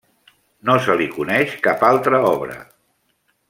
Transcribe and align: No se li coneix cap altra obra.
No 0.69 0.77
se 0.85 0.95
li 1.01 1.07
coneix 1.17 1.53
cap 1.69 1.87
altra 1.93 2.23
obra. 2.33 2.57